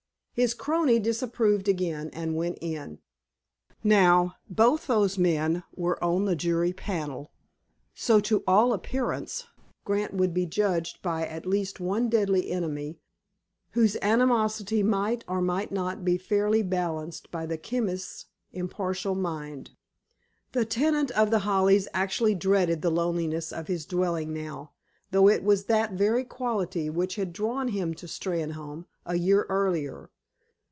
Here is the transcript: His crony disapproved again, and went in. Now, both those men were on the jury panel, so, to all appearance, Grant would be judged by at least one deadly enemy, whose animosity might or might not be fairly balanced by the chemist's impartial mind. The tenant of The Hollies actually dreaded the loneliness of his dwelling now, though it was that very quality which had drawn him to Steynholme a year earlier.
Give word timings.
His 0.33 0.53
crony 0.55 0.97
disapproved 0.97 1.67
again, 1.67 2.09
and 2.13 2.35
went 2.37 2.57
in. 2.61 2.97
Now, 3.83 4.37
both 4.49 4.87
those 4.87 5.17
men 5.17 5.63
were 5.75 6.01
on 6.03 6.23
the 6.25 6.37
jury 6.37 6.71
panel, 6.73 7.31
so, 7.93 8.19
to 8.21 8.41
all 8.47 8.71
appearance, 8.73 9.45
Grant 9.83 10.13
would 10.13 10.33
be 10.33 10.45
judged 10.47 11.01
by 11.03 11.27
at 11.27 11.45
least 11.45 11.79
one 11.81 12.09
deadly 12.09 12.49
enemy, 12.49 12.97
whose 13.71 13.97
animosity 14.01 14.81
might 14.81 15.23
or 15.27 15.41
might 15.41 15.71
not 15.71 16.03
be 16.05 16.17
fairly 16.17 16.63
balanced 16.63 17.29
by 17.29 17.45
the 17.45 17.57
chemist's 17.57 18.25
impartial 18.53 19.13
mind. 19.15 19.71
The 20.53 20.65
tenant 20.65 21.11
of 21.11 21.29
The 21.29 21.39
Hollies 21.39 21.87
actually 21.93 22.33
dreaded 22.35 22.81
the 22.81 22.89
loneliness 22.89 23.51
of 23.53 23.67
his 23.67 23.85
dwelling 23.85 24.33
now, 24.33 24.71
though 25.11 25.27
it 25.27 25.43
was 25.43 25.65
that 25.65 25.91
very 25.91 26.23
quality 26.23 26.89
which 26.89 27.15
had 27.15 27.33
drawn 27.33 27.67
him 27.67 27.93
to 27.95 28.07
Steynholme 28.07 28.85
a 29.05 29.17
year 29.17 29.45
earlier. 29.47 30.09